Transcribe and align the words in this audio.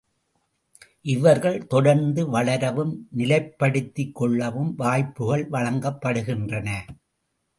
இவர்கள் 1.01 1.67
தொடர்ந்து 1.67 2.21
வளரவும் 2.29 2.93
நிலைப்படுத்திக் 3.17 4.11
கொள்ளவும் 4.11 4.71
வாய்ப்புக்கள் 4.79 5.45
வழங்கப்படுகின்றன. 5.51 6.69